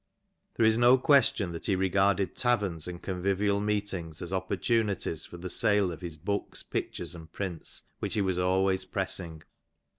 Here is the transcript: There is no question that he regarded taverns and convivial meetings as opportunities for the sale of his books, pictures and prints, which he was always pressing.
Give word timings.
There 0.55 0.65
is 0.65 0.79
no 0.79 0.97
question 0.97 1.51
that 1.51 1.67
he 1.67 1.75
regarded 1.75 2.35
taverns 2.35 2.87
and 2.87 2.99
convivial 3.03 3.59
meetings 3.59 4.19
as 4.23 4.33
opportunities 4.33 5.25
for 5.27 5.37
the 5.37 5.47
sale 5.47 5.91
of 5.91 6.01
his 6.01 6.17
books, 6.17 6.63
pictures 6.63 7.13
and 7.13 7.31
prints, 7.31 7.83
which 7.99 8.15
he 8.15 8.21
was 8.21 8.39
always 8.39 8.83
pressing. 8.83 9.43